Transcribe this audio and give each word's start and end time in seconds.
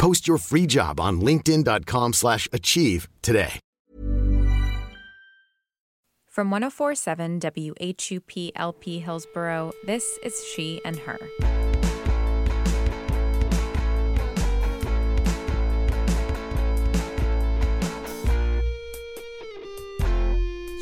Post 0.00 0.26
your 0.26 0.38
free 0.38 0.66
job 0.66 0.98
on 0.98 1.20
linkedin.com/achieve 1.20 2.14
slash 2.14 2.48
achieve 2.52 3.06
today. 3.20 3.60
From 6.26 6.50
1047 6.50 7.40
WHUP 7.40 8.52
LP 8.56 9.00
Hillsborough, 9.00 9.72
this 9.84 10.18
is 10.22 10.42
She 10.54 10.80
and 10.86 10.96
Her. 10.96 11.18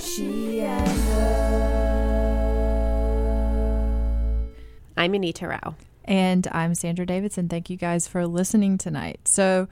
She 0.01 0.61
and 0.61 0.89
I'm 4.97 5.15
Anita 5.15 5.49
Rao. 5.49 5.75
And 6.09 6.49
I'm 6.53 6.75
Sandra 6.75 7.05
Davidson. 7.05 7.51
Thank 7.51 7.69
you 7.69 7.77
guys 7.77 8.09
for 8.09 8.27
listening 8.27 8.79
tonight. 8.79 9.29
So, 9.29 9.69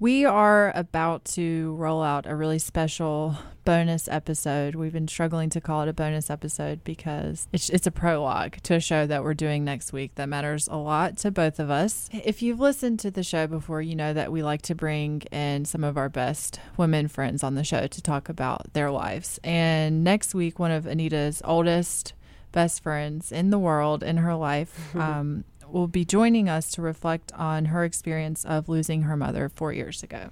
we 0.00 0.26
are 0.26 0.72
about 0.74 1.24
to 1.36 1.74
roll 1.76 2.02
out 2.02 2.26
a 2.26 2.34
really 2.34 2.58
special 2.58 3.36
bonus 3.64 4.08
episode. 4.08 4.74
We've 4.74 4.92
been 4.92 5.08
struggling 5.08 5.48
to 5.50 5.60
call 5.60 5.82
it 5.82 5.88
a 5.88 5.94
bonus 5.94 6.28
episode 6.28 6.82
because 6.84 7.48
it's, 7.52 7.70
it's 7.70 7.86
a 7.86 7.90
prologue 7.90 8.56
to 8.64 8.74
a 8.74 8.80
show 8.80 9.06
that 9.06 9.22
we're 9.22 9.32
doing 9.32 9.64
next 9.64 9.92
week 9.94 10.16
that 10.16 10.28
matters 10.28 10.68
a 10.68 10.76
lot 10.76 11.16
to 11.18 11.30
both 11.30 11.58
of 11.60 11.70
us. 11.70 12.10
If 12.12 12.42
you've 12.42 12.60
listened 12.60 12.98
to 13.00 13.10
the 13.10 13.22
show 13.22 13.46
before, 13.46 13.80
you 13.80 13.94
know 13.94 14.12
that 14.12 14.32
we 14.32 14.42
like 14.42 14.62
to 14.62 14.74
bring 14.74 15.22
in 15.30 15.64
some 15.64 15.84
of 15.84 15.96
our 15.96 16.10
best 16.10 16.60
women 16.76 17.08
friends 17.08 17.42
on 17.42 17.54
the 17.54 17.64
show 17.64 17.86
to 17.86 18.02
talk 18.02 18.28
about 18.28 18.74
their 18.74 18.90
lives. 18.90 19.38
And 19.44 20.04
next 20.04 20.34
week, 20.34 20.58
one 20.58 20.72
of 20.72 20.86
Anita's 20.86 21.40
oldest 21.44 22.12
best 22.52 22.82
friends 22.82 23.32
in 23.32 23.50
the 23.50 23.58
world 23.58 24.02
in 24.02 24.16
her 24.16 24.34
life 24.34 24.96
um, 24.96 25.44
will 25.72 25.88
be 25.88 26.04
joining 26.04 26.48
us 26.48 26.70
to 26.72 26.82
reflect 26.82 27.32
on 27.32 27.66
her 27.66 27.84
experience 27.84 28.44
of 28.44 28.68
losing 28.68 29.02
her 29.02 29.16
mother 29.16 29.48
four 29.48 29.72
years 29.72 30.02
ago. 30.02 30.30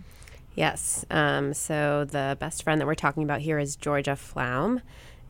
Yes. 0.54 1.04
Um, 1.10 1.52
so 1.52 2.04
the 2.04 2.36
best 2.38 2.62
friend 2.62 2.80
that 2.80 2.86
we're 2.86 2.94
talking 2.94 3.22
about 3.22 3.40
here 3.40 3.58
is 3.58 3.76
Georgia 3.76 4.16
Flaum. 4.16 4.80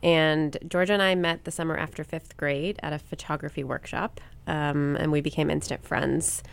And 0.03 0.57
Georgia 0.67 0.93
and 0.93 1.01
I 1.01 1.15
met 1.15 1.45
the 1.45 1.51
summer 1.51 1.75
after 1.75 2.03
fifth 2.03 2.37
grade 2.37 2.79
at 2.83 2.93
a 2.93 2.99
photography 2.99 3.63
workshop, 3.63 4.21
um, 4.45 4.95
and 4.97 5.11
we 5.11 5.19
became 5.21 5.49
instant 5.49 5.83
friends. 5.83 6.43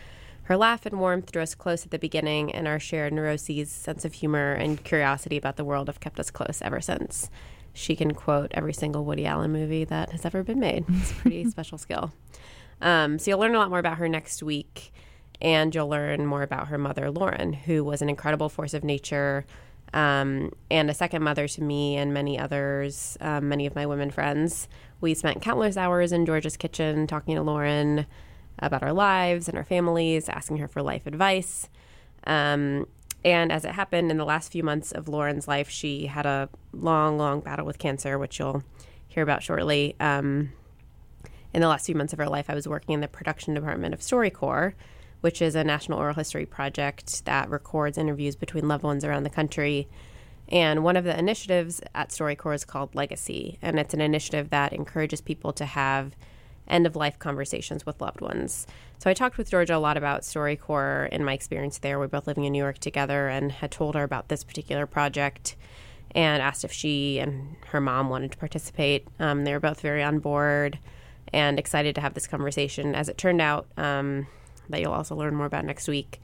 Her 0.43 0.57
laugh 0.57 0.85
and 0.85 0.99
warmth 0.99 1.31
drew 1.31 1.43
us 1.43 1.53
close 1.53 1.85
at 1.85 1.91
the 1.91 1.99
beginning, 1.99 2.51
and 2.51 2.67
our 2.67 2.79
shared 2.79 3.13
neuroses, 3.13 3.69
sense 3.71 4.05
of 4.05 4.13
humor, 4.13 4.53
and 4.53 4.83
curiosity 4.83 5.37
about 5.37 5.57
the 5.57 5.63
world 5.63 5.87
have 5.87 5.99
kept 5.99 6.19
us 6.19 6.31
close 6.31 6.61
ever 6.63 6.81
since. 6.81 7.29
She 7.73 7.95
can 7.95 8.13
quote 8.13 8.51
every 8.55 8.73
single 8.73 9.05
Woody 9.05 9.25
Allen 9.25 9.51
movie 9.51 9.83
that 9.85 10.11
has 10.11 10.25
ever 10.25 10.43
been 10.43 10.59
made. 10.59 10.85
It's 10.89 11.11
a 11.11 11.15
pretty 11.15 11.45
special 11.49 11.77
skill. 11.77 12.11
Um, 12.83 13.17
so 13.17 13.31
you'll 13.31 13.39
learn 13.39 13.55
a 13.55 13.57
lot 13.57 13.69
more 13.69 13.79
about 13.79 13.97
her 13.97 14.07
next 14.07 14.43
week, 14.43 14.93
and 15.41 15.73
you'll 15.73 15.89
learn 15.89 16.25
more 16.25 16.43
about 16.43 16.67
her 16.67 16.77
mother, 16.77 17.09
Lauren, 17.09 17.53
who 17.53 17.83
was 17.83 18.01
an 18.01 18.09
incredible 18.09 18.49
force 18.49 18.73
of 18.73 18.83
nature 18.83 19.45
um, 19.93 20.51
and 20.71 20.89
a 20.89 20.93
second 20.93 21.23
mother 21.23 21.47
to 21.47 21.63
me 21.63 21.95
and 21.97 22.13
many 22.13 22.37
others, 22.37 23.17
um, 23.21 23.47
many 23.47 23.65
of 23.65 23.75
my 23.75 23.85
women 23.85 24.09
friends. 24.11 24.67
We 25.01 25.13
spent 25.13 25.41
countless 25.41 25.77
hours 25.77 26.11
in 26.11 26.25
Georgia's 26.25 26.57
kitchen 26.57 27.07
talking 27.07 27.35
to 27.35 27.41
Lauren 27.41 28.05
about 28.59 28.83
our 28.83 28.93
lives 28.93 29.47
and 29.47 29.57
our 29.57 29.63
families, 29.63 30.29
asking 30.29 30.57
her 30.57 30.67
for 30.67 30.81
life 30.81 31.05
advice. 31.05 31.69
Um, 32.25 32.87
and 33.23 33.51
as 33.51 33.65
it 33.65 33.71
happened 33.71 34.11
in 34.11 34.17
the 34.17 34.25
last 34.25 34.51
few 34.51 34.63
months 34.63 34.91
of 34.91 35.07
Lauren's 35.07 35.47
life, 35.47 35.69
she 35.69 36.07
had 36.07 36.25
a 36.25 36.49
long, 36.73 37.17
long 37.17 37.39
battle 37.39 37.65
with 37.65 37.77
cancer, 37.77 38.17
which 38.17 38.39
you'll 38.39 38.63
hear 39.07 39.23
about 39.23 39.43
shortly. 39.43 39.95
Um, 39.99 40.51
in 41.53 41.61
the 41.61 41.67
last 41.67 41.85
few 41.85 41.95
months 41.95 42.13
of 42.13 42.19
her 42.19 42.27
life, 42.27 42.49
I 42.49 42.55
was 42.55 42.67
working 42.67 42.93
in 42.93 43.01
the 43.01 43.07
production 43.07 43.53
department 43.53 43.93
of 43.93 43.99
StoryCorps, 43.99 44.73
which 45.21 45.41
is 45.41 45.55
a 45.55 45.63
national 45.63 45.99
oral 45.99 46.15
history 46.15 46.45
project 46.45 47.25
that 47.25 47.49
records 47.49 47.97
interviews 47.97 48.35
between 48.35 48.67
loved 48.67 48.83
ones 48.83 49.05
around 49.05 49.23
the 49.23 49.29
country. 49.29 49.87
And 50.49 50.83
one 50.83 50.97
of 50.97 51.05
the 51.05 51.17
initiatives 51.17 51.81
at 51.95 52.09
StoryCorps 52.09 52.55
is 52.55 52.65
called 52.65 52.95
Legacy, 52.95 53.57
and 53.61 53.79
it's 53.79 53.93
an 53.93 54.01
initiative 54.01 54.49
that 54.49 54.73
encourages 54.73 55.21
people 55.21 55.53
to 55.53 55.65
have 55.65 56.15
end 56.67 56.87
of 56.87 56.95
life 56.95 57.19
conversations 57.19 57.85
with 57.85 58.01
loved 58.01 58.21
ones. 58.21 58.65
So 58.97 59.09
I 59.09 59.13
talked 59.13 59.37
with 59.37 59.49
Georgia 59.49 59.75
a 59.75 59.77
lot 59.77 59.97
about 59.97 60.21
StoryCorps 60.21 61.09
and 61.11 61.25
my 61.25 61.33
experience 61.33 61.77
there. 61.77 61.99
We're 61.99 62.07
both 62.07 62.27
living 62.27 62.45
in 62.45 62.53
New 62.53 62.63
York 62.63 62.79
together 62.79 63.27
and 63.27 63.51
had 63.51 63.71
told 63.71 63.95
her 63.95 64.03
about 64.03 64.29
this 64.29 64.43
particular 64.43 64.85
project 64.85 65.55
and 66.15 66.41
asked 66.41 66.63
if 66.63 66.71
she 66.71 67.19
and 67.19 67.55
her 67.67 67.81
mom 67.81 68.09
wanted 68.09 68.31
to 68.31 68.37
participate. 68.37 69.07
Um, 69.19 69.43
they 69.43 69.53
were 69.53 69.59
both 69.59 69.81
very 69.81 70.03
on 70.03 70.19
board 70.19 70.79
and 71.33 71.59
excited 71.59 71.95
to 71.95 72.01
have 72.01 72.13
this 72.13 72.27
conversation. 72.27 72.95
As 72.95 73.09
it 73.09 73.17
turned 73.17 73.41
out, 73.41 73.67
um, 73.77 74.27
that 74.69 74.81
you'll 74.81 74.93
also 74.93 75.15
learn 75.15 75.35
more 75.35 75.45
about 75.45 75.65
next 75.65 75.87
week. 75.87 76.21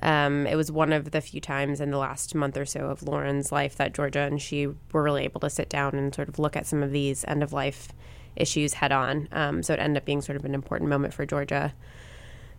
Um, 0.00 0.46
it 0.46 0.54
was 0.54 0.70
one 0.70 0.92
of 0.92 1.10
the 1.10 1.20
few 1.20 1.40
times 1.40 1.80
in 1.80 1.90
the 1.90 1.98
last 1.98 2.34
month 2.34 2.56
or 2.56 2.64
so 2.64 2.86
of 2.86 3.02
Lauren's 3.02 3.50
life 3.50 3.76
that 3.76 3.94
Georgia 3.94 4.20
and 4.20 4.40
she 4.40 4.66
were 4.66 5.02
really 5.02 5.24
able 5.24 5.40
to 5.40 5.50
sit 5.50 5.68
down 5.68 5.94
and 5.94 6.14
sort 6.14 6.28
of 6.28 6.38
look 6.38 6.56
at 6.56 6.66
some 6.66 6.82
of 6.82 6.92
these 6.92 7.24
end 7.26 7.42
of 7.42 7.52
life 7.52 7.88
issues 8.36 8.74
head 8.74 8.92
on. 8.92 9.28
Um, 9.32 9.62
so 9.62 9.74
it 9.74 9.80
ended 9.80 10.02
up 10.02 10.04
being 10.04 10.22
sort 10.22 10.36
of 10.36 10.44
an 10.44 10.54
important 10.54 10.88
moment 10.88 11.14
for 11.14 11.26
Georgia. 11.26 11.74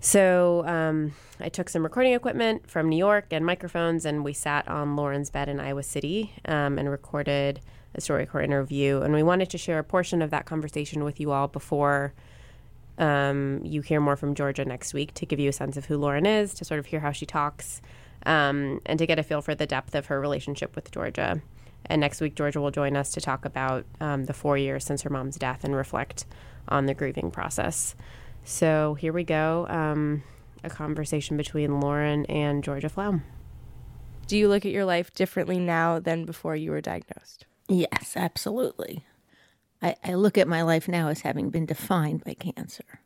So 0.01 0.65
um, 0.65 1.13
I 1.39 1.49
took 1.49 1.69
some 1.69 1.83
recording 1.83 2.13
equipment 2.13 2.69
from 2.69 2.87
New 2.89 2.97
York 2.97 3.27
and 3.31 3.45
microphones, 3.45 4.05
and 4.05 4.23
we 4.23 4.33
sat 4.33 4.67
on 4.67 4.95
Lauren's 4.95 5.29
bed 5.29 5.49
in 5.49 5.59
Iowa 5.59 5.83
City 5.83 6.33
um, 6.45 6.77
and 6.77 6.89
recorded 6.89 7.59
a 7.95 8.01
StoryCorps 8.01 8.43
interview. 8.43 9.01
And 9.01 9.13
we 9.13 9.23
wanted 9.23 9.49
to 9.51 9.57
share 9.57 9.79
a 9.79 9.83
portion 9.83 10.21
of 10.21 10.29
that 10.31 10.45
conversation 10.45 11.03
with 11.03 11.19
you 11.19 11.31
all 11.31 11.47
before 11.47 12.13
um, 12.97 13.61
you 13.63 13.81
hear 13.81 14.01
more 14.01 14.15
from 14.15 14.35
Georgia 14.35 14.65
next 14.65 14.93
week 14.93 15.13
to 15.15 15.25
give 15.25 15.39
you 15.39 15.49
a 15.49 15.53
sense 15.53 15.77
of 15.77 15.85
who 15.85 15.97
Lauren 15.97 16.25
is, 16.25 16.53
to 16.55 16.65
sort 16.65 16.79
of 16.79 16.85
hear 16.85 16.99
how 16.99 17.11
she 17.11 17.25
talks, 17.25 17.81
um, 18.25 18.81
and 18.85 18.99
to 18.99 19.05
get 19.05 19.17
a 19.17 19.23
feel 19.23 19.41
for 19.41 19.55
the 19.55 19.65
depth 19.65 19.95
of 19.95 20.07
her 20.07 20.19
relationship 20.19 20.75
with 20.75 20.91
Georgia. 20.91 21.41
And 21.85 22.01
next 22.01 22.19
week, 22.19 22.35
Georgia 22.35 22.59
will 22.59 22.71
join 22.71 22.97
us 22.97 23.11
to 23.11 23.21
talk 23.21 23.45
about 23.45 23.85
um, 24.01 24.25
the 24.25 24.33
four 24.33 24.57
years 24.57 24.83
since 24.83 25.01
her 25.03 25.09
mom's 25.09 25.37
death 25.37 25.63
and 25.63 25.75
reflect 25.75 26.25
on 26.67 26.85
the 26.85 26.93
grieving 26.93 27.31
process. 27.31 27.95
So 28.43 28.95
here 28.95 29.13
we 29.13 29.23
go 29.23 29.65
um, 29.69 30.23
a 30.63 30.69
conversation 30.69 31.37
between 31.37 31.79
Lauren 31.79 32.25
and 32.25 32.63
Georgia 32.63 32.89
Flaum. 32.89 33.23
Do 34.27 34.37
you 34.37 34.47
look 34.47 34.65
at 34.65 34.71
your 34.71 34.85
life 34.85 35.13
differently 35.13 35.57
now 35.57 35.99
than 35.99 36.25
before 36.25 36.55
you 36.55 36.71
were 36.71 36.81
diagnosed? 36.81 37.45
Yes, 37.69 38.13
absolutely. 38.15 39.05
I, 39.81 39.95
I 40.03 40.15
look 40.15 40.37
at 40.37 40.47
my 40.47 40.61
life 40.61 40.87
now 40.87 41.07
as 41.09 41.21
having 41.21 41.49
been 41.49 41.65
defined 41.65 42.23
by 42.23 42.33
cancer. 42.33 42.99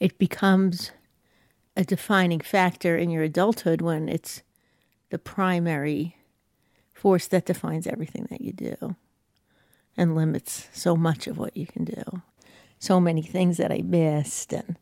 It 0.00 0.18
becomes 0.18 0.90
a 1.76 1.84
defining 1.84 2.40
factor 2.40 2.96
in 2.96 3.10
your 3.10 3.22
adulthood 3.22 3.80
when 3.80 4.08
it's 4.08 4.42
the 5.10 5.18
primary 5.18 6.16
force 6.92 7.26
that 7.28 7.46
defines 7.46 7.86
everything 7.86 8.26
that 8.30 8.40
you 8.40 8.52
do 8.52 8.96
and 9.96 10.14
limits 10.14 10.68
so 10.72 10.96
much 10.96 11.26
of 11.26 11.38
what 11.38 11.56
you 11.56 11.66
can 11.66 11.84
do. 11.84 12.22
So 12.78 13.00
many 13.00 13.22
things 13.22 13.58
that 13.58 13.70
I 13.70 13.82
missed 13.82 14.52
and 14.52 14.76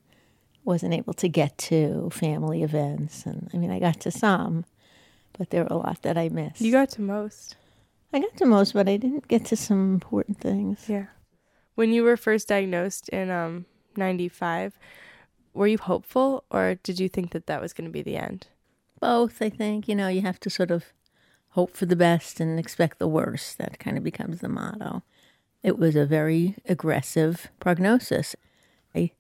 wasn't 0.65 0.95
able 0.95 1.15
to 1.15 1.29
get 1.29 1.59
to, 1.59 2.11
family 2.11 2.63
events. 2.63 3.27
And 3.27 3.51
I 3.53 3.57
mean, 3.59 3.71
I 3.71 3.79
got 3.79 4.01
to 4.01 4.11
some, 4.11 4.65
but 5.37 5.51
there 5.51 5.63
were 5.65 5.71
a 5.71 5.77
lot 5.77 6.03
that 6.03 6.17
I 6.17 6.29
missed. 6.29 6.61
You 6.61 6.73
got 6.73 6.91
to 6.91 7.03
most. 7.03 7.57
I 8.13 8.21
got 8.21 8.37
to 8.39 8.47
most, 8.47 8.73
but 8.73 8.89
I 8.89 8.97
didn't 8.97 9.29
get 9.29 9.45
to 9.47 9.57
some 9.57 9.95
important 9.95 10.41
things. 10.41 10.89
Yeah. 10.89 11.07
When 11.75 11.93
you 11.93 12.03
were 12.03 12.17
first 12.17 12.49
diagnosed 12.49 13.09
in 13.11 13.31
um, 13.31 13.67
95, 13.97 14.79
were 15.55 15.67
you 15.67 15.79
hopeful 15.79 16.45
or 16.51 16.77
did 16.83 16.99
you 16.99 17.09
think 17.09 17.33
that 17.33 17.47
that 17.47 17.61
was 17.61 17.73
going 17.73 17.87
to 17.89 17.93
be 17.93 18.03
the 18.03 18.17
end? 18.17 18.47
Both, 19.01 19.43
I 19.43 19.51
think. 19.51 19.89
You 19.89 19.95
know, 19.95 20.09
you 20.09 20.23
have 20.23 20.41
to 20.41 20.51
sort 20.51 20.71
of 20.71 20.87
hope 21.51 21.77
for 21.77 21.87
the 21.87 21.97
best 21.97 22.41
and 22.41 22.59
expect 22.59 22.99
the 22.99 23.09
worst. 23.09 23.59
That 23.59 23.79
kind 23.79 23.97
of 23.99 24.05
becomes 24.05 24.41
the 24.41 24.49
motto. 24.49 25.03
It 25.63 25.79
was 25.79 25.97
a 25.97 26.07
very 26.07 26.57
aggressive 26.69 27.49
prognosis. 27.61 28.35
I 28.95 29.13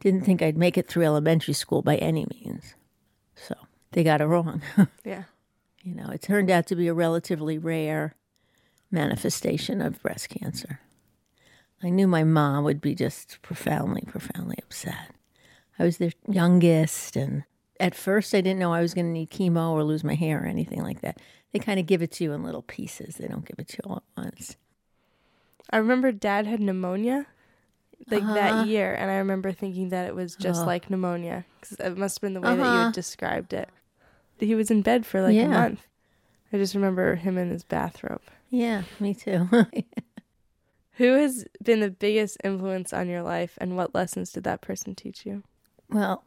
didn't 0.00 0.22
think 0.22 0.42
I'd 0.42 0.56
make 0.56 0.78
it 0.78 0.86
through 0.86 1.04
elementary 1.04 1.54
school 1.54 1.82
by 1.82 1.96
any 1.96 2.26
means. 2.30 2.74
So 3.34 3.54
they 3.92 4.04
got 4.04 4.20
it 4.20 4.26
wrong. 4.26 4.62
Yeah. 5.04 5.24
you 5.82 5.94
know, 5.94 6.10
it 6.10 6.22
turned 6.22 6.50
out 6.50 6.66
to 6.66 6.76
be 6.76 6.88
a 6.88 6.94
relatively 6.94 7.58
rare 7.58 8.14
manifestation 8.90 9.80
of 9.80 10.00
breast 10.02 10.28
cancer. 10.28 10.80
I 11.82 11.90
knew 11.90 12.08
my 12.08 12.24
mom 12.24 12.64
would 12.64 12.80
be 12.80 12.94
just 12.94 13.40
profoundly, 13.42 14.02
profoundly 14.06 14.56
upset. 14.62 15.10
I 15.78 15.84
was 15.84 15.98
their 15.98 16.12
youngest, 16.28 17.14
and 17.16 17.44
at 17.78 17.94
first 17.94 18.34
I 18.34 18.40
didn't 18.40 18.58
know 18.58 18.72
I 18.72 18.80
was 18.80 18.94
going 18.94 19.06
to 19.06 19.12
need 19.12 19.30
chemo 19.30 19.70
or 19.70 19.84
lose 19.84 20.02
my 20.02 20.14
hair 20.14 20.42
or 20.42 20.46
anything 20.46 20.82
like 20.82 21.02
that. 21.02 21.20
They 21.52 21.60
kind 21.60 21.78
of 21.78 21.86
give 21.86 22.02
it 22.02 22.10
to 22.12 22.24
you 22.24 22.32
in 22.32 22.42
little 22.42 22.62
pieces, 22.62 23.16
they 23.16 23.28
don't 23.28 23.44
give 23.46 23.56
it 23.58 23.68
to 23.68 23.78
you 23.84 23.90
all 23.90 23.96
at 24.16 24.24
once. 24.24 24.56
I 25.70 25.76
remember 25.76 26.10
dad 26.12 26.46
had 26.46 26.60
pneumonia 26.60 27.26
like 28.10 28.22
Uh-huh. 28.22 28.34
that 28.34 28.66
year, 28.66 28.94
and 28.94 29.10
I 29.10 29.16
remember 29.18 29.52
thinking 29.52 29.90
that 29.90 30.06
it 30.06 30.14
was 30.14 30.34
just 30.34 30.62
Oh. 30.62 30.66
like 30.66 30.88
pneumonia 30.90 31.44
because 31.60 31.78
it 31.78 31.96
must 31.96 32.16
have 32.16 32.22
been 32.22 32.34
the 32.34 32.40
way 32.40 32.56
that 32.56 32.62
you 32.62 32.64
Uh-huh. 32.64 32.84
had 32.86 32.92
described 32.94 33.52
it. 33.52 33.68
He 34.38 34.54
was 34.54 34.70
in 34.70 34.82
bed 34.82 35.04
for 35.06 35.20
like 35.22 35.34
Yeah. 35.34 35.44
a 35.44 35.48
month. 35.48 35.86
I 36.52 36.56
just 36.56 36.74
remember 36.74 37.16
him 37.16 37.36
in 37.38 37.50
his 37.50 37.64
bathrobe. 37.64 38.22
Yeah, 38.50 38.82
me 38.98 39.14
too. 39.14 39.48
Who 40.92 41.14
has 41.14 41.44
been 41.62 41.80
the 41.80 41.90
biggest 41.90 42.38
influence 42.42 42.92
on 42.92 43.08
your 43.08 43.22
life, 43.22 43.56
and 43.60 43.76
what 43.76 43.94
lessons 43.94 44.32
did 44.32 44.44
that 44.44 44.62
person 44.62 44.94
teach 44.94 45.24
you? 45.24 45.42
well, 45.90 46.24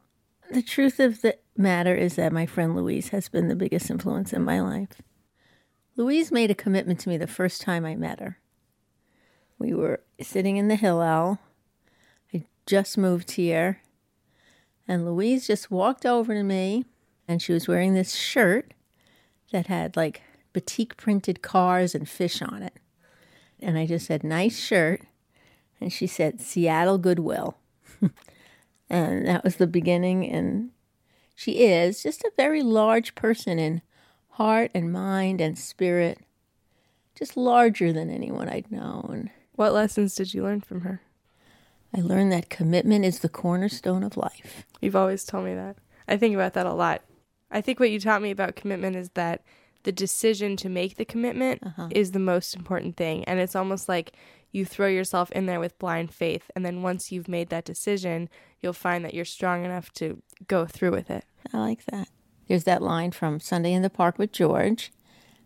the 0.51 0.61
truth 0.61 0.99
of 0.99 1.21
the 1.21 1.37
matter 1.55 1.95
is 1.95 2.15
that 2.15 2.33
my 2.33 2.45
friend 2.45 2.75
Louise 2.75 3.09
has 3.09 3.29
been 3.29 3.47
the 3.47 3.55
biggest 3.55 3.89
influence 3.89 4.33
in 4.33 4.43
my 4.43 4.59
life. 4.59 5.01
Louise 5.95 6.31
made 6.31 6.51
a 6.51 6.55
commitment 6.55 6.99
to 7.01 7.09
me 7.09 7.17
the 7.17 7.27
first 7.27 7.61
time 7.61 7.85
I 7.85 7.95
met 7.95 8.19
her. 8.19 8.37
We 9.57 9.73
were 9.73 10.01
sitting 10.19 10.57
in 10.57 10.67
the 10.67 10.75
Hillel. 10.75 11.39
I 12.33 12.45
just 12.65 12.97
moved 12.97 13.31
here. 13.31 13.81
And 14.87 15.05
Louise 15.05 15.47
just 15.47 15.71
walked 15.71 16.05
over 16.05 16.33
to 16.33 16.43
me, 16.43 16.85
and 17.27 17.41
she 17.41 17.53
was 17.53 17.67
wearing 17.67 17.93
this 17.93 18.15
shirt 18.15 18.73
that 19.51 19.67
had 19.67 19.95
like 19.95 20.21
batik 20.53 20.97
printed 20.97 21.41
cars 21.41 21.95
and 21.95 22.07
fish 22.07 22.41
on 22.41 22.63
it. 22.63 22.77
And 23.59 23.77
I 23.77 23.85
just 23.85 24.07
said, 24.07 24.23
nice 24.23 24.59
shirt. 24.59 25.01
And 25.79 25.91
she 25.91 26.07
said, 26.07 26.41
Seattle 26.41 26.97
Goodwill. 26.97 27.57
and 28.89 29.27
that 29.27 29.43
was 29.43 29.57
the 29.57 29.67
beginning. 29.67 30.29
And 30.29 30.71
she 31.35 31.59
is 31.59 32.03
just 32.03 32.23
a 32.23 32.31
very 32.37 32.61
large 32.61 33.15
person 33.15 33.59
in 33.59 33.81
heart 34.31 34.71
and 34.73 34.91
mind 34.91 35.41
and 35.41 35.57
spirit, 35.57 36.19
just 37.15 37.37
larger 37.37 37.93
than 37.93 38.09
anyone 38.09 38.49
I'd 38.49 38.71
known. 38.71 39.29
What 39.53 39.73
lessons 39.73 40.15
did 40.15 40.33
you 40.33 40.43
learn 40.43 40.61
from 40.61 40.81
her? 40.81 41.01
I 41.95 42.01
learned 42.01 42.31
that 42.31 42.49
commitment 42.49 43.03
is 43.05 43.19
the 43.19 43.29
cornerstone 43.29 44.03
of 44.03 44.17
life. 44.17 44.65
You've 44.81 44.95
always 44.95 45.25
told 45.25 45.45
me 45.45 45.53
that. 45.55 45.77
I 46.07 46.17
think 46.17 46.33
about 46.35 46.53
that 46.53 46.65
a 46.65 46.73
lot. 46.73 47.01
I 47.51 47.61
think 47.61 47.79
what 47.79 47.91
you 47.91 47.99
taught 47.99 48.21
me 48.21 48.31
about 48.31 48.55
commitment 48.55 48.95
is 48.95 49.09
that 49.15 49.43
the 49.83 49.91
decision 49.91 50.55
to 50.57 50.69
make 50.69 50.97
the 50.97 51.05
commitment 51.05 51.61
uh-huh. 51.65 51.87
is 51.91 52.11
the 52.11 52.19
most 52.19 52.55
important 52.55 52.97
thing. 52.97 53.23
And 53.25 53.39
it's 53.39 53.55
almost 53.55 53.89
like 53.89 54.13
you 54.51 54.65
throw 54.65 54.87
yourself 54.87 55.31
in 55.31 55.45
there 55.45 55.59
with 55.59 55.79
blind 55.79 56.13
faith. 56.13 56.51
And 56.55 56.65
then 56.65 56.81
once 56.81 57.11
you've 57.11 57.27
made 57.27 57.49
that 57.49 57.65
decision, 57.65 58.29
you'll 58.61 58.73
find 58.73 59.03
that 59.05 59.13
you're 59.13 59.25
strong 59.25 59.65
enough 59.65 59.91
to 59.93 60.21
go 60.47 60.65
through 60.65 60.91
with 60.91 61.09
it. 61.09 61.25
I 61.53 61.59
like 61.59 61.85
that. 61.85 62.09
There's 62.47 62.65
that 62.65 62.81
line 62.81 63.11
from 63.11 63.39
Sunday 63.39 63.73
in 63.73 63.81
the 63.81 63.89
Park 63.89 64.17
with 64.17 64.31
George 64.31 64.91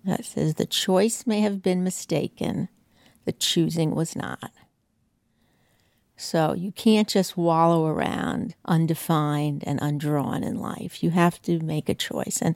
that 0.04 0.26
says, 0.26 0.56
The 0.56 0.66
choice 0.66 1.28
may 1.28 1.42
have 1.42 1.62
been 1.62 1.84
mistaken, 1.84 2.70
the 3.26 3.32
choosing 3.32 3.94
was 3.94 4.16
not. 4.16 4.52
So 6.18 6.54
you 6.54 6.72
can't 6.72 7.10
just 7.10 7.36
wallow 7.36 7.86
around 7.88 8.56
undefined 8.66 9.64
and 9.68 9.80
undrawn 9.82 10.44
in 10.44 10.58
life. 10.58 11.04
You 11.04 11.10
have 11.10 11.42
to 11.44 11.60
make 11.60 11.90
a 11.90 11.94
choice. 11.94 12.40
And 12.42 12.56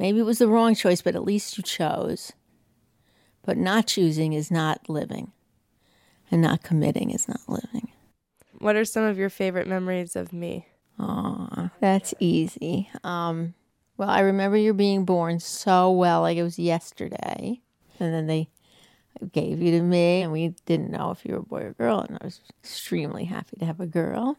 maybe 0.00 0.18
it 0.18 0.24
was 0.24 0.38
the 0.38 0.48
wrong 0.48 0.74
choice, 0.74 1.02
but 1.02 1.14
at 1.14 1.24
least 1.24 1.56
you 1.56 1.62
chose. 1.62 2.32
But 3.44 3.56
not 3.56 3.86
choosing 3.86 4.32
is 4.32 4.50
not 4.50 4.88
living, 4.88 5.30
and 6.30 6.42
not 6.42 6.62
committing 6.62 7.10
is 7.10 7.28
not 7.28 7.40
living. 7.46 7.92
What 8.58 8.76
are 8.76 8.84
some 8.84 9.04
of 9.04 9.18
your 9.18 9.30
favorite 9.30 9.68
memories 9.68 10.16
of 10.16 10.32
me? 10.32 10.66
Aw, 10.98 11.70
that's 11.80 12.12
easy. 12.18 12.90
Um, 13.04 13.54
well, 13.96 14.08
I 14.10 14.20
remember 14.20 14.56
you 14.56 14.74
being 14.74 15.04
born 15.04 15.40
so 15.40 15.90
well, 15.90 16.22
like 16.22 16.36
it 16.38 16.42
was 16.42 16.58
yesterday. 16.58 17.60
And 17.98 18.14
then 18.14 18.26
they 18.26 18.48
gave 19.32 19.60
you 19.60 19.72
to 19.72 19.82
me, 19.82 20.22
and 20.22 20.32
we 20.32 20.54
didn't 20.64 20.90
know 20.90 21.10
if 21.10 21.24
you 21.24 21.34
were 21.34 21.40
a 21.40 21.42
boy 21.42 21.60
or 21.60 21.72
girl. 21.74 22.00
And 22.00 22.18
I 22.20 22.24
was 22.24 22.40
extremely 22.62 23.24
happy 23.24 23.56
to 23.58 23.66
have 23.66 23.80
a 23.80 23.86
girl. 23.86 24.38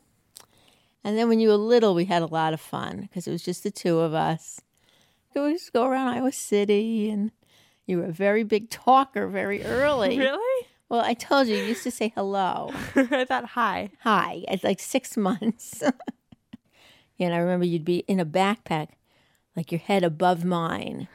And 1.03 1.17
then 1.17 1.29
when 1.29 1.39
you 1.39 1.49
were 1.49 1.57
little, 1.57 1.93
we 1.93 2.05
had 2.05 2.23
a 2.23 2.27
lot 2.27 2.53
of 2.53 2.61
fun 2.61 3.01
because 3.01 3.27
it 3.27 3.31
was 3.31 3.43
just 3.43 3.63
the 3.63 3.71
two 3.71 3.99
of 3.99 4.13
us. 4.13 4.61
We 5.33 5.41
would 5.41 5.53
just 5.53 5.73
go 5.73 5.85
around 5.85 6.09
Iowa 6.09 6.31
City, 6.31 7.09
and 7.09 7.31
you 7.85 7.97
were 7.99 8.05
a 8.05 8.11
very 8.11 8.43
big 8.43 8.69
talker 8.69 9.27
very 9.27 9.63
early. 9.63 10.17
Really? 10.19 10.67
Well, 10.89 10.99
I 11.01 11.13
told 11.13 11.47
you, 11.47 11.55
you 11.55 11.63
used 11.63 11.83
to 11.83 11.91
say 11.91 12.11
hello 12.15 12.73
I 12.95 13.23
thought 13.23 13.45
hi. 13.45 13.91
hi 14.01 14.43
at 14.49 14.61
like 14.61 14.81
six 14.81 15.15
months. 15.29 15.81
and 17.17 17.33
I 17.33 17.37
remember 17.37 17.65
you'd 17.65 17.85
be 17.85 17.99
in 18.09 18.19
a 18.19 18.25
backpack, 18.25 18.89
like 19.55 19.71
your 19.71 19.79
head 19.79 20.03
above 20.03 20.43
mine. 20.43 21.07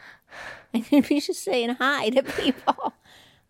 And 0.73 0.91
you'd 0.91 1.09
be 1.09 1.21
just 1.21 1.43
saying 1.45 1.77
hi 1.79 2.09
to 2.09 2.23
people, 2.23 2.95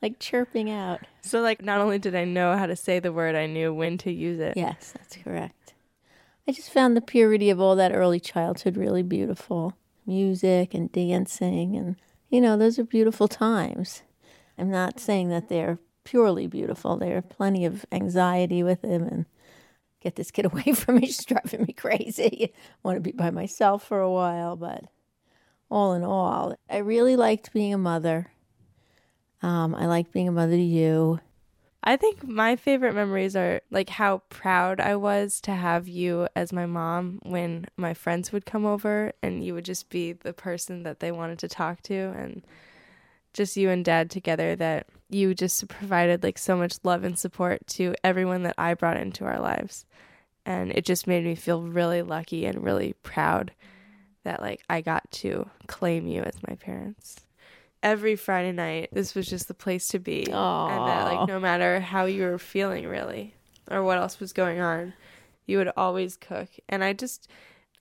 like 0.03 0.19
chirping 0.19 0.69
out. 0.69 1.01
So, 1.21 1.41
like, 1.41 1.63
not 1.63 1.81
only 1.81 1.99
did 2.01 2.15
I 2.17 2.25
know 2.25 2.57
how 2.57 2.67
to 2.67 2.77
say 2.77 2.99
the 2.99 3.13
word, 3.13 3.37
I 3.37 3.47
knew 3.47 3.73
when 3.73 3.97
to 3.99 4.11
use 4.13 4.41
it. 4.41 4.57
Yes, 4.57 4.93
that's 4.97 5.17
correct. 5.17 5.75
I 6.49 6.53
just 6.53 6.73
found 6.73 6.97
the 6.97 7.01
purity 7.01 7.51
of 7.51 7.61
all 7.61 7.77
that 7.77 7.93
early 7.95 8.21
childhood 8.21 8.77
really 8.77 9.03
beautiful. 9.03 9.75
Music 10.07 10.75
and 10.75 10.91
dancing, 10.93 11.77
and 11.77 11.97
you 12.29 12.41
know, 12.41 12.57
those 12.57 12.79
are 12.79 12.85
beautiful 12.85 13.29
times. 13.29 14.03
I'm 14.59 14.71
not 14.71 15.01
saying 15.01 15.29
that 15.31 15.49
they're 15.49 15.79
purely 16.05 16.47
beautiful. 16.47 16.97
There 16.97 17.17
are 17.17 17.23
plenty 17.23 17.65
of 17.65 17.85
anxiety 17.93 18.63
with 18.63 18.83
them, 18.83 19.03
and 19.03 19.27
get 20.01 20.17
this 20.17 20.31
kid 20.31 20.47
away 20.53 20.73
from 20.73 20.97
me. 20.97 21.07
She's 21.07 21.25
driving 21.25 21.65
me 21.65 21.73
crazy. 21.73 22.53
I 22.55 22.79
want 22.83 22.97
to 22.97 23.01
be 23.01 23.13
by 23.13 23.31
myself 23.31 23.85
for 23.85 24.01
a 24.01 24.11
while, 24.11 24.57
but 24.57 24.85
all 25.71 25.95
in 25.95 26.05
all, 26.05 26.57
I 26.71 26.79
really 26.79 27.17
liked 27.17 27.53
being 27.53 27.75
a 27.75 27.79
mother. 27.79 28.31
Um, 29.43 29.75
I 29.75 29.87
liked 29.87 30.13
being 30.13 30.29
a 30.29 30.33
mother 30.33 30.57
to 30.57 30.63
you. 30.63 31.21
I 31.89 31.97
think 31.97 32.27
my 32.27 32.57
favorite 32.57 32.97
memories 32.97 33.37
are 33.37 33.61
like 33.71 33.89
how 33.89 34.19
proud 34.29 34.81
I 34.81 34.97
was 34.97 35.41
to 35.43 35.53
have 35.53 35.87
you 35.87 36.27
as 36.35 36.53
my 36.53 36.67
mom 36.67 37.21
when 37.23 37.67
my 37.77 37.95
friends 37.95 38.33
would 38.33 38.45
come 38.45 38.67
over 38.67 39.13
and 39.23 39.45
you 39.45 39.55
would 39.55 39.65
just 39.65 39.89
be 39.89 40.11
the 40.11 40.33
person 40.33 40.83
that 40.83 40.99
they 40.99 41.13
wanted 41.13 41.39
to 41.39 41.49
talk 41.49 41.83
to 41.83 41.95
and 41.95 42.45
just 43.33 43.57
you 43.57 43.71
and 43.71 43.85
dad 43.85 44.11
together 44.11 44.57
that 44.57 44.89
you 45.11 45.33
just 45.33 45.69
provided 45.69 46.25
like 46.25 46.39
so 46.39 46.57
much 46.57 46.77
love 46.83 47.05
and 47.05 47.17
support 47.17 47.65
to 47.69 47.95
everyone 48.03 48.43
that 48.43 48.57
I 48.59 48.75
brought 48.75 48.97
into 48.97 49.25
our 49.25 49.39
lives. 49.39 49.87
And 50.45 50.73
it 50.73 50.85
just 50.85 51.07
made 51.07 51.23
me 51.23 51.37
feel 51.37 51.63
really 51.63 52.03
lucky 52.03 52.47
and 52.47 52.65
really 52.65 52.95
proud 53.05 53.53
that 54.25 54.43
like 54.43 54.61
I 54.69 54.81
got 54.81 55.09
to 55.13 55.49
claim 55.69 56.09
you 56.09 56.23
as 56.23 56.35
my 56.49 56.57
parents. 56.57 57.26
Every 57.83 58.17
Friday 58.17 58.53
night, 58.53 58.89
this 58.93 59.15
was 59.15 59.29
just 59.29 59.49
the 59.49 59.55
place 59.55 59.89
to 59.89 59.99
be. 59.99 60.25
And 60.69 60.89
that 60.89 61.05
like 61.13 61.29
no 61.29 61.39
matter 61.39 61.81
how 61.81 62.07
you 62.07 62.23
were 62.25 62.39
feeling 62.39 62.87
really 62.89 63.35
or 63.71 63.83
what 63.83 63.99
else 63.99 64.19
was 64.21 64.33
going 64.33 64.61
on, 64.61 64.95
you 65.47 65.59
would 65.59 65.71
always 65.77 66.17
cook. 66.17 66.49
And 66.69 66.83
I 66.83 66.93
just 66.93 67.29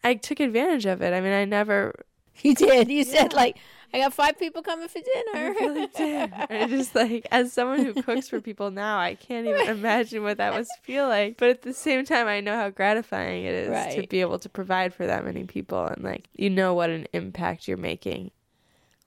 I 0.04 0.14
took 0.16 0.40
advantage 0.40 0.86
of 0.86 1.02
it. 1.02 1.14
I 1.14 1.22
mean, 1.22 1.34
I 1.34 1.46
never 1.46 2.06
You 2.42 2.54
did. 2.54 2.90
You 2.90 3.04
said 3.04 3.34
like, 3.34 3.58
I 3.94 4.00
got 4.00 4.14
five 4.14 4.38
people 4.38 4.62
coming 4.62 4.88
for 4.90 5.00
dinner. 5.00 5.54
really 5.54 5.88
did. 5.96 6.34
I 6.34 6.68
just 6.68 6.94
like 6.94 7.26
as 7.32 7.54
someone 7.54 7.84
who 7.86 7.94
cooks 8.04 8.28
for 8.28 8.42
people 8.42 8.70
now, 8.72 9.00
I 9.00 9.16
can't 9.16 9.48
even 9.48 9.68
imagine 9.70 10.22
what 10.22 10.38
that 10.38 10.54
must 10.54 10.72
feel 10.84 11.08
like. 11.08 11.38
But 11.38 11.50
at 11.50 11.62
the 11.62 11.74
same 11.74 12.04
time, 12.06 12.28
I 12.28 12.42
know 12.42 12.56
how 12.56 12.70
gratifying 12.70 13.46
it 13.46 13.54
is 13.54 13.96
to 13.96 14.08
be 14.08 14.22
able 14.22 14.38
to 14.40 14.50
provide 14.50 14.94
for 14.94 15.08
that 15.08 15.24
many 15.24 15.46
people, 15.46 15.86
and 15.86 16.04
like 16.04 16.28
you 16.34 16.50
know 16.50 16.74
what 16.74 16.90
an 16.90 17.08
impact 17.14 17.68
you're 17.68 17.78
making. 17.78 18.32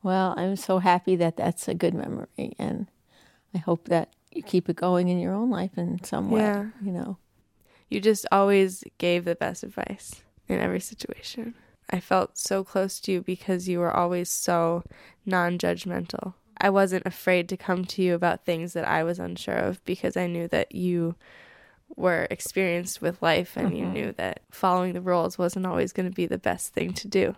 Well, 0.02 0.34
I'm 0.36 0.56
so 0.56 0.78
happy 0.78 1.16
that 1.16 1.36
that's 1.36 1.68
a 1.68 1.74
good 1.74 1.94
memory, 1.94 2.54
and 2.58 2.86
I 3.54 3.58
hope 3.58 3.86
that 3.88 4.12
you 4.32 4.42
keep 4.42 4.68
it 4.68 4.76
going 4.76 5.08
in 5.08 5.18
your 5.18 5.34
own 5.34 5.50
life 5.50 5.76
in 5.76 6.02
some 6.04 6.30
way. 6.30 6.40
Yeah. 6.40 6.66
You 6.82 6.92
know, 6.92 7.16
You 7.88 8.00
just 8.00 8.26
always 8.30 8.84
gave 8.98 9.24
the 9.24 9.34
best 9.34 9.62
advice 9.62 10.22
in 10.48 10.60
every 10.60 10.80
situation. 10.80 11.54
I 11.90 12.00
felt 12.00 12.36
so 12.36 12.64
close 12.64 13.00
to 13.00 13.12
you 13.12 13.22
because 13.22 13.68
you 13.68 13.78
were 13.78 13.94
always 13.94 14.28
so 14.28 14.84
non 15.24 15.58
judgmental. 15.58 16.34
I 16.60 16.70
wasn't 16.70 17.06
afraid 17.06 17.48
to 17.48 17.56
come 17.56 17.84
to 17.86 18.02
you 18.02 18.14
about 18.14 18.44
things 18.44 18.72
that 18.72 18.86
I 18.86 19.04
was 19.04 19.18
unsure 19.18 19.56
of 19.56 19.82
because 19.84 20.16
I 20.16 20.26
knew 20.26 20.48
that 20.48 20.74
you 20.74 21.14
were 21.96 22.26
experienced 22.30 23.00
with 23.00 23.22
life 23.22 23.56
and 23.56 23.76
you 23.76 23.84
mm-hmm. 23.84 23.92
knew 23.92 24.12
that 24.18 24.40
following 24.50 24.92
the 24.92 25.00
rules 25.00 25.38
wasn't 25.38 25.66
always 25.66 25.92
going 25.92 26.08
to 26.08 26.14
be 26.14 26.26
the 26.26 26.38
best 26.38 26.74
thing 26.74 26.92
to 26.94 27.08
do. 27.08 27.36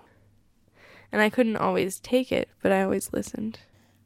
And 1.12 1.20
I 1.20 1.30
couldn't 1.30 1.56
always 1.56 1.98
take 1.98 2.30
it, 2.30 2.48
but 2.62 2.72
I 2.72 2.82
always 2.82 3.12
listened. 3.12 3.58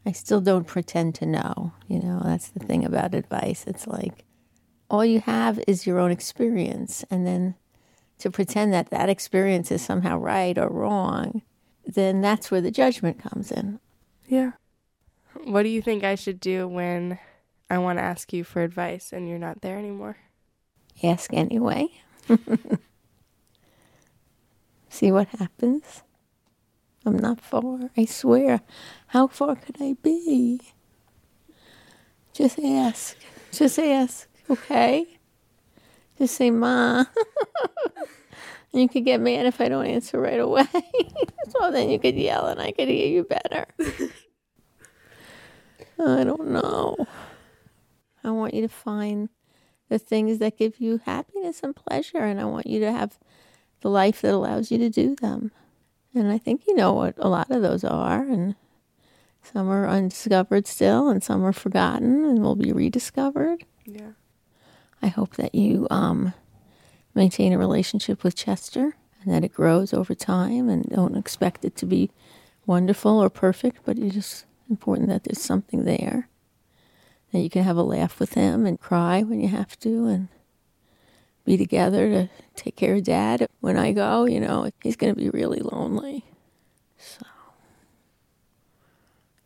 I 0.06 0.12
still 0.12 0.40
don't 0.40 0.66
pretend 0.66 1.14
to 1.16 1.26
know. 1.26 1.72
You 1.88 2.00
know, 2.00 2.20
that's 2.24 2.48
the 2.48 2.60
thing 2.60 2.84
about 2.84 3.14
advice. 3.14 3.64
It's 3.66 3.86
like 3.86 4.24
all 4.90 5.04
you 5.04 5.20
have 5.20 5.60
is 5.66 5.86
your 5.86 5.98
own 5.98 6.10
experience. 6.10 7.04
And 7.10 7.26
then 7.26 7.54
to 8.18 8.30
pretend 8.30 8.72
that 8.72 8.90
that 8.90 9.08
experience 9.08 9.70
is 9.70 9.82
somehow 9.82 10.18
right 10.18 10.56
or 10.56 10.68
wrong, 10.68 11.42
then 11.86 12.20
that's 12.20 12.50
where 12.50 12.60
the 12.60 12.70
judgment 12.70 13.18
comes 13.18 13.50
in. 13.50 13.80
Yeah. 14.26 14.52
What 15.44 15.62
do 15.62 15.68
you 15.68 15.82
think 15.82 16.04
I 16.04 16.14
should 16.14 16.40
do 16.40 16.68
when 16.68 17.18
I 17.68 17.78
want 17.78 17.98
to 17.98 18.04
ask 18.04 18.32
you 18.32 18.44
for 18.44 18.62
advice 18.62 19.12
and 19.12 19.28
you're 19.28 19.38
not 19.38 19.62
there 19.62 19.78
anymore? 19.78 20.16
Ask 21.02 21.32
anyway. 21.34 21.88
See 24.88 25.10
what 25.10 25.28
happens. 25.28 26.02
I'm 27.06 27.18
not 27.18 27.40
far, 27.40 27.90
I 27.96 28.04
swear. 28.06 28.60
How 29.08 29.26
far 29.26 29.56
could 29.56 29.76
I 29.80 29.96
be? 30.02 30.60
Just 32.32 32.58
ask. 32.58 33.16
Just 33.52 33.78
ask, 33.78 34.26
okay? 34.48 35.06
Just 36.18 36.36
say, 36.36 36.50
Ma. 36.50 37.04
and 38.72 38.82
you 38.82 38.88
could 38.88 39.04
get 39.04 39.20
mad 39.20 39.46
if 39.46 39.60
I 39.60 39.68
don't 39.68 39.86
answer 39.86 40.20
right 40.20 40.40
away. 40.40 40.66
so 41.50 41.70
then 41.70 41.90
you 41.90 41.98
could 41.98 42.16
yell 42.16 42.46
and 42.46 42.60
I 42.60 42.72
could 42.72 42.88
hear 42.88 43.06
you 43.06 43.24
better. 43.24 43.66
I 45.98 46.24
don't 46.24 46.48
know. 46.48 47.06
I 48.24 48.30
want 48.30 48.54
you 48.54 48.62
to 48.62 48.68
find 48.68 49.28
the 49.88 49.98
things 49.98 50.38
that 50.38 50.58
give 50.58 50.80
you 50.80 51.00
happiness 51.04 51.60
and 51.62 51.76
pleasure, 51.76 52.18
and 52.18 52.40
I 52.40 52.46
want 52.46 52.66
you 52.66 52.80
to 52.80 52.90
have 52.90 53.18
the 53.82 53.90
life 53.90 54.22
that 54.22 54.32
allows 54.32 54.72
you 54.72 54.78
to 54.78 54.88
do 54.88 55.14
them. 55.14 55.52
And 56.14 56.30
I 56.30 56.38
think 56.38 56.66
you 56.66 56.74
know 56.76 56.92
what 56.92 57.14
a 57.18 57.28
lot 57.28 57.50
of 57.50 57.62
those 57.62 57.82
are, 57.84 58.22
and 58.22 58.54
some 59.42 59.68
are 59.68 59.88
undiscovered 59.88 60.66
still, 60.66 61.08
and 61.08 61.22
some 61.22 61.44
are 61.44 61.52
forgotten 61.52 62.24
and 62.24 62.42
will 62.42 62.56
be 62.56 62.72
rediscovered. 62.72 63.64
Yeah. 63.84 64.12
I 65.02 65.08
hope 65.08 65.36
that 65.36 65.54
you 65.54 65.86
um, 65.90 66.32
maintain 67.14 67.52
a 67.52 67.58
relationship 67.58 68.22
with 68.24 68.36
Chester 68.36 68.96
and 69.22 69.34
that 69.34 69.44
it 69.44 69.52
grows 69.52 69.92
over 69.92 70.14
time, 70.14 70.68
and 70.68 70.84
don't 70.84 71.16
expect 71.16 71.64
it 71.64 71.76
to 71.76 71.86
be 71.86 72.10
wonderful 72.66 73.22
or 73.22 73.28
perfect, 73.28 73.80
but 73.84 73.98
it's 73.98 74.14
just 74.14 74.46
important 74.70 75.08
that 75.08 75.24
there's 75.24 75.42
something 75.42 75.84
there 75.84 76.28
that 77.32 77.40
you 77.40 77.50
can 77.50 77.64
have 77.64 77.76
a 77.76 77.82
laugh 77.82 78.20
with 78.20 78.34
him 78.34 78.64
and 78.64 78.80
cry 78.80 79.22
when 79.22 79.40
you 79.40 79.48
have 79.48 79.76
to, 79.80 80.06
and 80.06 80.28
be 81.44 81.56
together 81.56 82.08
to 82.10 82.30
take 82.56 82.76
care 82.76 82.94
of 82.94 83.04
dad. 83.04 83.48
When 83.60 83.76
I 83.76 83.92
go, 83.92 84.24
you 84.24 84.40
know, 84.40 84.70
he's 84.82 84.96
going 84.96 85.14
to 85.14 85.20
be 85.20 85.30
really 85.30 85.60
lonely. 85.60 86.24
So 86.96 87.26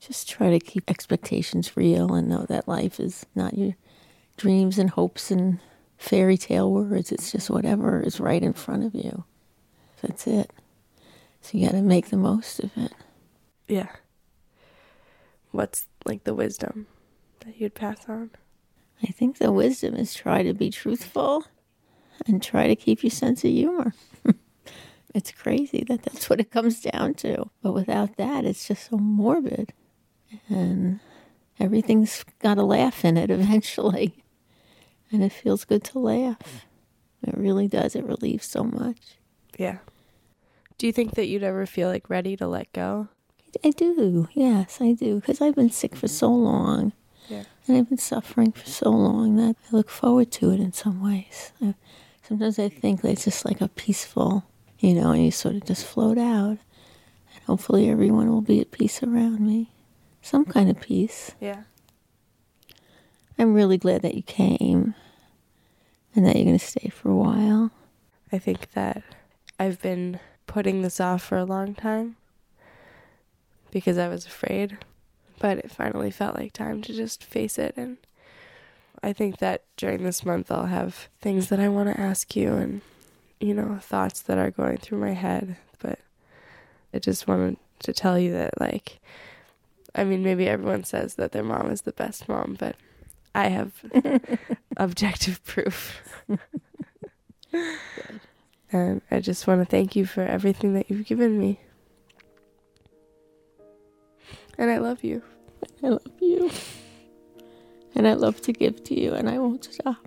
just 0.00 0.28
try 0.28 0.50
to 0.50 0.60
keep 0.60 0.88
expectations 0.88 1.76
real 1.76 2.14
and 2.14 2.28
know 2.28 2.46
that 2.48 2.68
life 2.68 2.98
is 3.00 3.26
not 3.34 3.58
your 3.58 3.76
dreams 4.36 4.78
and 4.78 4.90
hopes 4.90 5.30
and 5.30 5.58
fairy 5.96 6.36
tale 6.38 6.72
words. 6.72 7.12
It's 7.12 7.32
just 7.32 7.50
whatever 7.50 8.00
is 8.00 8.20
right 8.20 8.42
in 8.42 8.52
front 8.52 8.84
of 8.84 8.94
you. 8.94 9.24
That's 10.00 10.26
it. 10.26 10.52
So 11.40 11.58
you 11.58 11.66
got 11.66 11.74
to 11.74 11.82
make 11.82 12.08
the 12.08 12.16
most 12.16 12.60
of 12.60 12.70
it. 12.76 12.92
Yeah. 13.66 13.88
What's 15.50 15.86
like 16.04 16.24
the 16.24 16.34
wisdom 16.34 16.86
that 17.40 17.60
you'd 17.60 17.74
pass 17.74 18.08
on? 18.08 18.30
I 19.02 19.08
think 19.08 19.38
the 19.38 19.52
wisdom 19.52 19.94
is 19.94 20.14
try 20.14 20.42
to 20.42 20.54
be 20.54 20.70
truthful 20.70 21.44
and 22.26 22.42
try 22.42 22.66
to 22.66 22.76
keep 22.76 23.02
your 23.02 23.10
sense 23.10 23.44
of 23.44 23.50
humor. 23.50 23.94
it's 25.14 25.32
crazy 25.32 25.84
that 25.88 26.02
that's 26.02 26.28
what 26.28 26.40
it 26.40 26.50
comes 26.50 26.80
down 26.80 27.14
to. 27.14 27.50
But 27.62 27.72
without 27.72 28.16
that, 28.16 28.44
it's 28.44 28.68
just 28.68 28.90
so 28.90 28.96
morbid. 28.96 29.72
And 30.48 31.00
everything's 31.58 32.24
got 32.40 32.58
a 32.58 32.62
laugh 32.62 33.04
in 33.04 33.16
it 33.16 33.30
eventually. 33.30 34.24
And 35.10 35.22
it 35.22 35.32
feels 35.32 35.64
good 35.64 35.84
to 35.84 35.98
laugh. 35.98 36.66
It 37.26 37.36
really 37.36 37.68
does. 37.68 37.96
It 37.96 38.04
relieves 38.04 38.46
so 38.46 38.64
much. 38.64 39.18
Yeah. 39.58 39.78
Do 40.76 40.86
you 40.86 40.92
think 40.92 41.14
that 41.14 41.26
you'd 41.26 41.42
ever 41.42 41.66
feel 41.66 41.88
like 41.88 42.08
ready 42.08 42.36
to 42.36 42.46
let 42.46 42.72
go? 42.72 43.08
I 43.64 43.70
do. 43.70 44.28
Yes, 44.34 44.80
I 44.80 44.92
do. 44.92 45.16
Because 45.16 45.40
I've 45.40 45.56
been 45.56 45.70
sick 45.70 45.96
for 45.96 46.06
so 46.06 46.30
long. 46.30 46.92
Yeah. 47.28 47.44
And 47.66 47.76
I've 47.76 47.88
been 47.88 47.98
suffering 47.98 48.52
for 48.52 48.66
so 48.66 48.90
long 48.90 49.36
that 49.36 49.56
I 49.66 49.76
look 49.76 49.90
forward 49.90 50.30
to 50.32 50.50
it 50.50 50.60
in 50.60 50.72
some 50.72 51.02
ways. 51.02 51.52
I, 51.60 51.74
sometimes 52.28 52.58
I 52.58 52.68
think 52.68 53.00
that 53.00 53.12
it's 53.12 53.24
just 53.24 53.46
like 53.46 53.62
a 53.62 53.68
peaceful, 53.68 54.44
you 54.78 54.94
know, 54.94 55.12
and 55.12 55.24
you 55.24 55.30
sort 55.30 55.54
of 55.54 55.64
just 55.64 55.86
float 55.86 56.18
out. 56.18 56.58
And 56.58 57.44
hopefully 57.46 57.88
everyone 57.88 58.28
will 58.28 58.42
be 58.42 58.60
at 58.60 58.70
peace 58.70 59.02
around 59.02 59.40
me. 59.40 59.70
Some 60.20 60.44
kind 60.44 60.68
of 60.68 60.78
peace. 60.78 61.32
Yeah. 61.40 61.62
I'm 63.38 63.54
really 63.54 63.78
glad 63.78 64.02
that 64.02 64.14
you 64.14 64.22
came 64.22 64.94
and 66.14 66.26
that 66.26 66.36
you're 66.36 66.44
going 66.44 66.58
to 66.58 66.64
stay 66.64 66.90
for 66.90 67.10
a 67.10 67.16
while. 67.16 67.70
I 68.30 68.38
think 68.38 68.72
that 68.72 69.02
I've 69.58 69.80
been 69.80 70.20
putting 70.46 70.82
this 70.82 71.00
off 71.00 71.22
for 71.22 71.38
a 71.38 71.44
long 71.44 71.74
time 71.74 72.16
because 73.70 73.96
I 73.96 74.08
was 74.08 74.26
afraid, 74.26 74.76
but 75.38 75.58
it 75.58 75.70
finally 75.70 76.10
felt 76.10 76.36
like 76.36 76.52
time 76.52 76.82
to 76.82 76.92
just 76.92 77.24
face 77.24 77.58
it. 77.58 77.74
And 77.76 77.96
I 79.02 79.12
think 79.12 79.38
that 79.38 79.64
during 79.76 80.02
this 80.02 80.24
month, 80.24 80.50
I'll 80.50 80.66
have 80.66 81.08
things 81.20 81.48
that 81.48 81.60
I 81.60 81.68
want 81.68 81.94
to 81.94 82.00
ask 82.00 82.34
you 82.34 82.54
and, 82.54 82.80
you 83.40 83.54
know, 83.54 83.78
thoughts 83.80 84.20
that 84.22 84.38
are 84.38 84.50
going 84.50 84.78
through 84.78 84.98
my 84.98 85.12
head. 85.12 85.56
But 85.78 86.00
I 86.92 86.98
just 86.98 87.28
wanted 87.28 87.56
to 87.80 87.92
tell 87.92 88.18
you 88.18 88.32
that, 88.32 88.60
like, 88.60 88.98
I 89.94 90.04
mean, 90.04 90.22
maybe 90.22 90.48
everyone 90.48 90.84
says 90.84 91.14
that 91.14 91.32
their 91.32 91.44
mom 91.44 91.70
is 91.70 91.82
the 91.82 91.92
best 91.92 92.28
mom, 92.28 92.56
but 92.58 92.76
I 93.34 93.48
have 93.48 93.72
objective 94.76 95.44
proof. 95.44 96.00
and 98.72 99.00
I 99.10 99.20
just 99.20 99.46
want 99.46 99.60
to 99.60 99.64
thank 99.64 99.94
you 99.96 100.06
for 100.06 100.22
everything 100.22 100.74
that 100.74 100.90
you've 100.90 101.06
given 101.06 101.38
me. 101.38 101.60
And 104.58 104.70
I 104.70 104.78
love 104.78 105.04
you. 105.04 105.22
I 105.82 105.88
love 105.88 106.02
you. 106.20 106.50
And 107.98 108.06
I 108.06 108.14
love 108.14 108.40
to 108.42 108.52
give 108.52 108.84
to 108.84 108.98
you, 108.98 109.12
and 109.12 109.28
I 109.28 109.38
won't 109.38 109.64
stop. 109.64 110.06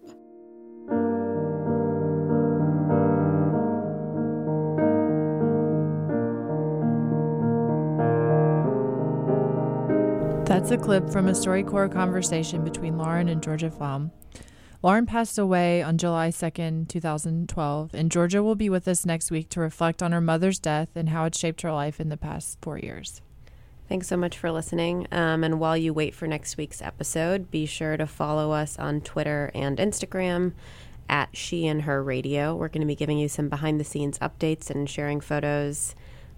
That's 10.47 10.71
a 10.71 10.77
clip 10.77 11.09
from 11.09 11.27
a 11.27 11.31
StoryCorps 11.31 11.91
conversation 11.91 12.63
between 12.63 12.97
Lauren 12.97 13.27
and 13.27 13.43
Georgia 13.43 13.69
Flaum. 13.69 14.11
Lauren 14.81 15.05
passed 15.05 15.37
away 15.37 15.83
on 15.83 15.97
July 15.97 16.29
2nd, 16.29 16.87
2012, 16.87 17.93
and 17.93 18.09
Georgia 18.09 18.41
will 18.41 18.55
be 18.55 18.69
with 18.69 18.87
us 18.87 19.05
next 19.05 19.31
week 19.31 19.49
to 19.49 19.59
reflect 19.59 20.01
on 20.01 20.13
her 20.13 20.21
mother's 20.21 20.59
death 20.59 20.89
and 20.95 21.09
how 21.09 21.25
it 21.25 21.35
shaped 21.35 21.61
her 21.61 21.71
life 21.73 21.99
in 21.99 22.07
the 22.07 22.17
past 22.17 22.57
four 22.61 22.77
years. 22.77 23.21
Thanks 23.91 24.07
so 24.07 24.15
much 24.15 24.37
for 24.37 24.53
listening. 24.53 25.05
Um, 25.11 25.43
and 25.43 25.59
while 25.59 25.75
you 25.75 25.93
wait 25.93 26.15
for 26.15 26.25
next 26.25 26.55
week's 26.55 26.81
episode, 26.81 27.51
be 27.51 27.65
sure 27.65 27.97
to 27.97 28.07
follow 28.07 28.53
us 28.53 28.79
on 28.79 29.01
Twitter 29.01 29.51
and 29.53 29.77
Instagram 29.79 30.53
at 31.09 31.27
She 31.33 31.67
and 31.67 31.81
Her 31.81 32.01
Radio. 32.01 32.55
We're 32.55 32.69
going 32.69 32.83
to 32.83 32.87
be 32.87 32.95
giving 32.95 33.17
you 33.17 33.27
some 33.27 33.49
behind 33.49 33.81
the 33.81 33.83
scenes 33.83 34.17
updates 34.19 34.69
and 34.69 34.89
sharing 34.89 35.19
photos. 35.19 35.93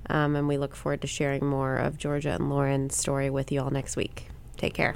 Um, 0.09 0.35
and 0.35 0.47
we 0.47 0.57
look 0.57 0.75
forward 0.75 1.01
to 1.01 1.07
sharing 1.07 1.45
more 1.45 1.75
of 1.75 1.99
Georgia 1.99 2.31
and 2.31 2.49
Lauren's 2.49 2.95
story 2.95 3.29
with 3.29 3.51
you 3.51 3.61
all 3.61 3.69
next 3.69 3.97
week. 3.97 4.29
Take 4.57 4.73
care. 4.73 4.95